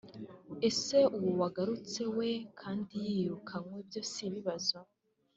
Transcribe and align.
ese 0.69 0.97
uwowagarutsewe 1.15 2.27
kd 2.59 2.79
yiriyirukanwe 2.93 3.77
byosibibazo 3.87 4.77